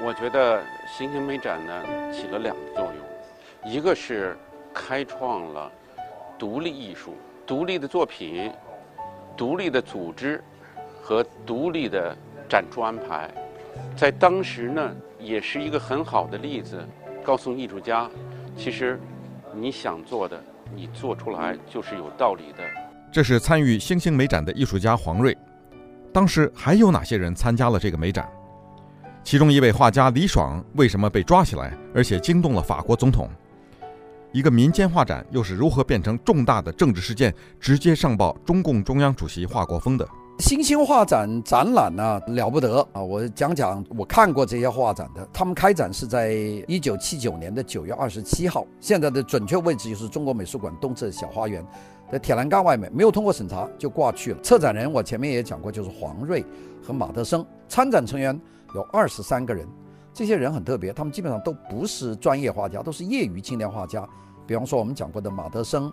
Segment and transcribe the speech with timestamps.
[0.00, 4.36] 我觉得新兴美展呢起了两个作用，一个是
[4.72, 5.70] 开创了
[6.38, 8.52] 独立艺术、独立的作品、
[9.36, 10.42] 独立的组织
[11.02, 12.16] 和独立的
[12.48, 13.28] 展出安排，
[13.96, 16.78] 在当时呢也是一个很好的例子，
[17.24, 18.08] 告诉艺术家，
[18.56, 19.00] 其实
[19.52, 20.40] 你想做的，
[20.76, 22.62] 你做出来就是有道理的。
[23.10, 25.36] 这是参与新兴美展的艺术家黄瑞。
[26.12, 28.30] 当时还有哪些人参加了这个美展？
[29.30, 33.28] 其中一位画家李爽为什么被抓起来，而且惊动了法国总统？
[34.32, 40.08] 一个民间画展又是如何变成重大的政治事件，直接上报中共中央主席华国锋的？
[40.38, 43.02] 新兴画展展览呢、了不得啊！
[43.02, 46.32] 我讲讲我看过这些画展的，他们开展是在
[46.66, 51.62] 一九七九年的九月二十七号，现在的准确位置就是中国美术馆东侧小花园。
[52.10, 54.40] 在铁栏杆外面没有通过审查就挂去了。
[54.40, 56.42] 策展人我前面也讲过，就是黄瑞
[56.82, 57.44] 和马德生。
[57.68, 58.40] 参展成员
[58.74, 59.66] 有二十三个人，
[60.12, 64.08] 这些人很特别，他们基本上都不是专业画家，都是业余青年画家。
[64.46, 65.92] 比方说我们讲过的马德生、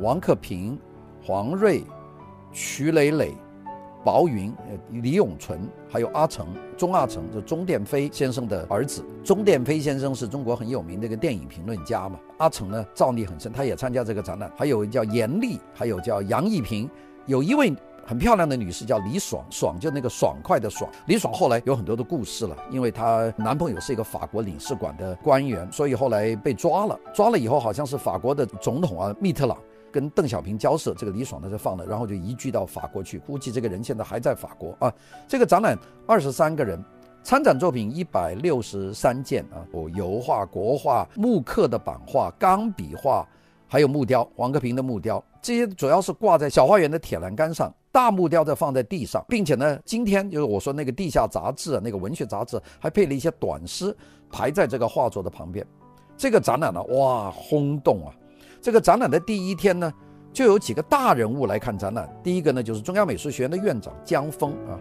[0.00, 0.78] 王克平、
[1.22, 1.82] 黄瑞、
[2.52, 3.34] 徐磊磊。
[4.02, 4.50] 薄云、
[4.92, 9.04] 李永存，还有阿成，钟阿成，就钟殿飞先生的儿子。
[9.22, 12.18] 钟殿飞先生是中国很有名的一个电影评论家嘛。
[12.38, 14.50] 阿成呢，造诣很深，他也参加这个展览。
[14.56, 16.88] 还有叫严丽，还有叫杨艺平，
[17.26, 17.76] 有一位
[18.10, 20.90] 很漂亮的女士叫李爽，爽就那个爽快的爽。
[21.06, 26.98] 李爽后来有很多的故事了，因为她男朋友是一个法国领事馆的官员，所以后来被抓了。
[27.14, 29.56] 抓了以后，好像是法国的总统啊，密特朗。
[29.92, 33.16] 跟邓小平交涉，这个李爽呢就放了，然后就移居到法国去。
[33.16, 34.92] 估计这个人现在还在法国啊。
[35.28, 36.84] 这个展览二十三个人，
[37.22, 43.24] 参展作品一百六十三件啊，有油画、国画、木刻的版画、钢笔画，
[43.68, 45.22] 还有木雕，王克平的木雕。
[45.40, 53.96] 这些主要是挂在小花园的铁栏杆上，大木雕在放在地上，并且呢，今天就是我说那个地下杂志啊，那个文学杂志还配了一些短诗
[54.30, 55.66] 排在这个画作的旁边。
[56.16, 58.14] 这个展览呢，哇，轰动啊！
[58.60, 59.92] 这个展览的第一天呢，
[60.32, 62.08] 就有几个大人物来看展览。
[62.22, 64.78] 第一个呢，就是中央美术学院的院长江峰啊，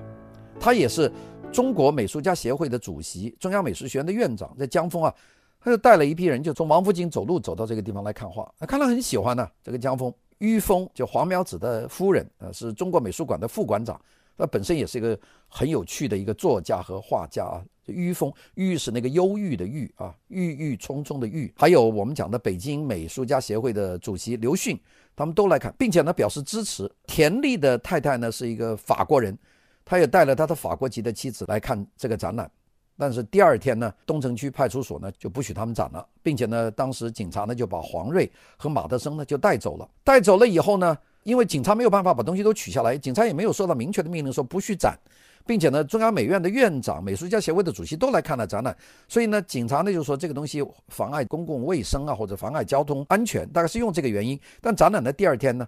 [0.59, 1.09] 他也是
[1.51, 4.53] 中国美术家协会的主席，中央美术学院的院长。
[4.59, 5.15] 这江峰啊，
[5.61, 8.53] 他就带了一批人，就从王府井走路走到这个地方来看画。
[8.59, 13.99] 他看了很喜欢呢、这个江峰，于峰就黄苗子的夫人啊，是中国美术馆的副馆长。
[14.37, 15.19] 他本身也是一个
[15.49, 17.61] 很有趣的一个作家和画家啊。
[17.87, 21.51] 郁风，郁是那个忧郁的郁啊，郁郁葱葱的郁。
[21.57, 24.79] 还有我们讲的北京美术家协会的主席刘迅，
[25.15, 26.89] 他们都来看，并且呢表示支持。
[27.05, 29.37] 田丽的太太呢是一个法国人，
[29.83, 32.49] 他也带了他的法国籍的妻子来看这个展览。
[32.99, 39.89] 但是第二天呢，东城区派出所呢就不许他们展了，并且呢，当时警察呢就把黄瑞和马德生呢就带走了。
[40.03, 44.99] 带走了以后呢，因为警察没有办法把东西都取下来，警察也没有收到明确的命令说不许展。
[45.45, 48.75] 并且呢，中央美院的院长、美术家协会的主席都来看了展览，
[49.07, 54.39] 所以呢，警察呢就说这个东西妨碍公共卫生啊，或者妨碍交通安全，大概是用这个原因。
[54.61, 55.67] 但展览的第二天呢，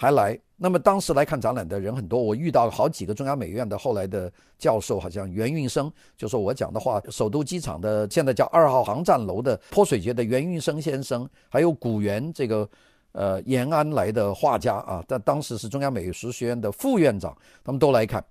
[0.00, 0.38] 还来。
[0.56, 12.68] 那么当时来看展览的人很多，我遇到好几个中央美院的后来的教授，好像袁运生，就说我讲的话，首都机场的现在叫二号航站楼的泼水节的袁运生先生，还有古元这个
[13.10, 18.24] 呃延安来的画家啊，但当时是中央美术学院的副院长，他们都来看。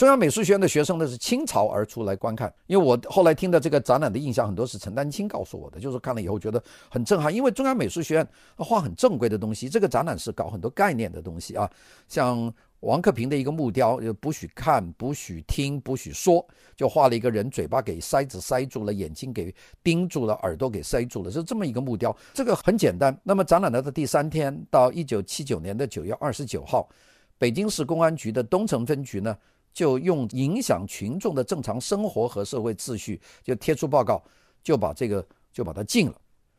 [0.00, 7.34] 中央美术学院的学生呢是倾巢而出来观看，因为我后来听的这个展览的印象很多是陈丹青告诉我的，就是看了以后觉得很震撼。
[7.34, 11.70] 因为中央美术学院画很正规的东西，这个展览是搞很多概念的东西啊，
[12.08, 12.50] 像
[12.80, 16.42] 王克平的一个木雕，不许看，不许听，不许说，
[16.74, 22.16] 就画了一个人嘴巴给塞子塞住了，眼睛给盯住了，耳朵给塞住了，是这么一个木雕。
[22.32, 23.14] 这个很简单。
[23.22, 26.88] 那么展览的第三天，到一九七九年的九月二十九号，
[27.36, 29.36] 北京市公安局的东城分局呢。
[29.72, 34.22] 就用影响群众的正常生活和社会秩序，就贴出报告，
[34.62, 36.14] 就把这个就把它禁了。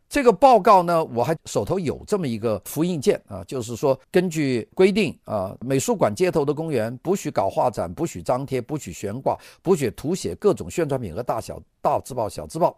[0.09, 12.77] 这个报告呢，我还手头有这么一个复印件啊，就是说根据规定啊，美术馆街头的公园不许搞画展，不许张贴，不许悬挂，不许涂写各种宣传品和大小大字报、小字报。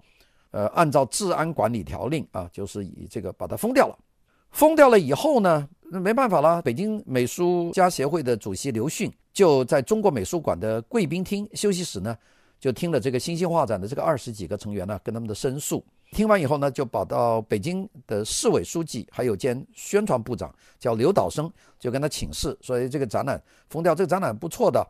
[0.51, 3.97] 呃，按照治安管理条令啊，就是以这个把它封掉了。
[4.51, 6.61] 封掉了以后呢，那没办法了。
[6.61, 12.15] 北京美术家协会的主席刘迅就在中国美术馆的贵宾厅休息室呢，
[12.59, 15.83] 就听了这个新兴画展的这个二十几个成员呢跟他们的申诉。
[16.11, 24.87] 听完以后呢，就跑到北京的市委书记，还有兼宣传部长叫刘导生，就跟他请示，说这个展览封掉，这个展览不错的。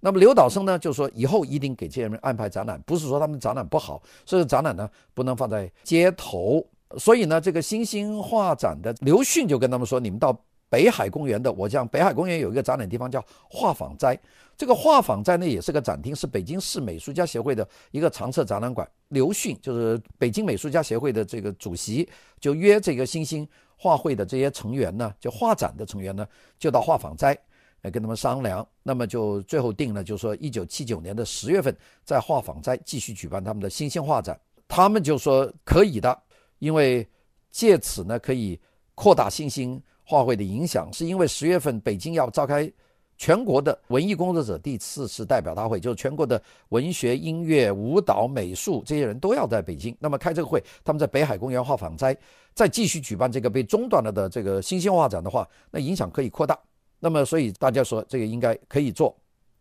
[0.00, 6.66] 那么刘导生呢就说以后一定给这些人安排展览，不是说他们展览不好，是展览呢不能放在街头。
[6.98, 10.36] 所以呢，这个新兴画展的刘迅就跟他们说：“你们到
[10.68, 14.18] 北海公园的，我讲北海公园有一个展览地方叫画舫斋，
[14.56, 18.88] 这个画舫斋呢也是个展厅，是北京市美术家协会的一个常设展览馆。
[19.08, 22.08] 刘迅就是北京美术家协会的这个主席，
[22.40, 23.46] 就约这个新兴
[23.76, 26.26] 画会的这些成员呢，就画展的成员呢，
[26.58, 27.38] 就到画舫斋
[27.82, 31.74] 来跟他们商量，那么就最后定了，就是说一九七九年的十月份
[32.04, 34.36] 在画舫斋继续举办他们的新兴画展，
[34.66, 36.22] 他们就说可以的，
[36.58, 37.06] 因为
[37.52, 38.58] 借此呢可以
[38.96, 39.80] 扩大新兴。
[40.06, 42.70] 画会的影响是因为十月份北京要召开
[43.18, 49.96] 全国的文艺工作者第四次代表大会，就是全国的文学、音乐、舞蹈、美术这些人都要在北京。
[49.98, 52.16] 那么开这个会，他们在北海公园画舫斋
[52.54, 56.58] 再继续举办这个被中断了的这个新兴画展的话，那影响可以扩大。
[57.00, 59.16] 那么所以大家说这个应该可以做。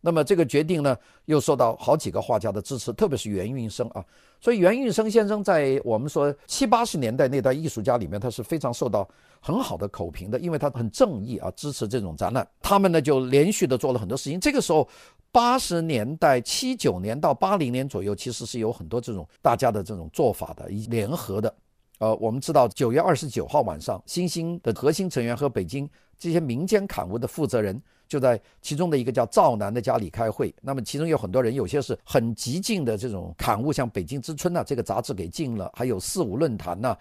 [0.06, 4.06] 那么这个决定呢，又受到好几个画家的支持，特别是袁运生啊。
[4.40, 9.10] 所以袁运生先生在我们说七八十年代那代艺术家里面，他是非常受到
[9.40, 12.48] 很好的口评的，因为他很正义啊，支持这种展览。
[12.62, 14.40] 他们呢就连续的做了很多事情。
[14.40, 14.88] 这个时候，
[15.31, 21.52] 八十年代七九年到八零年左右，其实是有很多这种大家的这种做法的，一联合的。
[22.00, 27.81] 呃，我们知道九月二十九号晚上，新兴的核心成员和北京这些民间刊物的负责人。
[28.07, 36.95] 就在其中的一个叫赵楠的家里开会，那么其中有很多人，有些是很激进的这种刊物，像《北京之春》呐，这个杂志给禁了，还有《四五论坛》呐，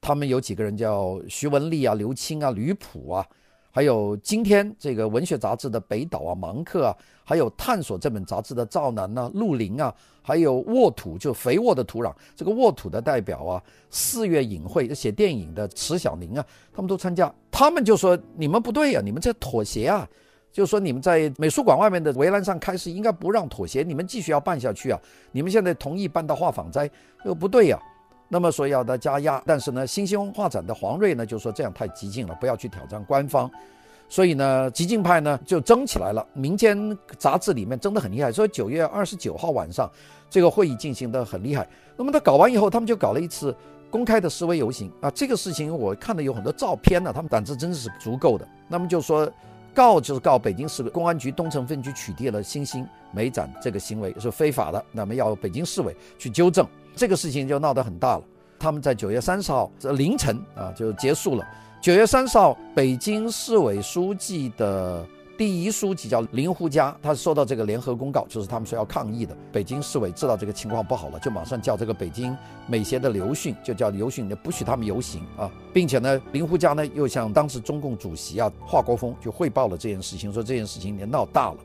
[0.00, 3.26] 他们有几个人叫徐文丽啊、刘青啊、吕普啊，
[3.76, 20.08] 还有今天这个文学杂志的北岛啊、芒克啊，还有《探索》这本杂志的赵楠呐、陆林啊，还有沃土就肥沃的土壤，这个沃土的代表啊，四月影会写电影的迟小宁啊，他们都参加，他们就说你们不对呀、你们在妥协啊。
[20.50, 24.98] 就说，你们在美术馆外面的围栏上开始应该不让妥协，你们继续要办下去啊！
[25.30, 26.90] 你们现在同意办到画舫斋，
[27.26, 27.78] 又不对呀、
[28.28, 33.50] 那么说要他加压，但是呢，新兴画展的黄瑞呢就说这样太激进了，不要去挑战官方。
[34.08, 38.30] 所以呢，激进派呢就争起来了，民间杂志里面争得很厉害。
[38.32, 39.90] 所以九月二十九号晚上，
[40.28, 41.68] 这个会议进行得很厉害。
[41.96, 43.54] 那么他搞完以后，他们就搞了一次
[43.90, 45.10] 公开的示威游行啊。
[45.10, 48.46] 这个事情我看了有很多照片呢、他们胆子真的是足够的。
[48.68, 49.30] 那么就说。
[49.76, 58.24] 告就是告北京市公安局东城分局取缔了新兴美展这个行为是非法的，那么要北京市委去纠正，这个事情就闹得很大了。
[58.58, 61.46] 他们在九月三十号这凌晨啊就结束了。
[61.80, 65.06] 九月三十号，北京市委书记的。
[65.38, 69.36] 第一书记叫林胡家，他收到这个联合公告，就是他们说要抗议的。
[69.52, 72.34] 北京市委知道这个情况不好了，就马上叫这个北京
[72.66, 81.58] 美协的刘迅，就叫刘迅，不许他们游行啊，并且呢，林胡家呢又向当时中共主席啊华国锋就汇报了这件事情，说这件事情也闹大了。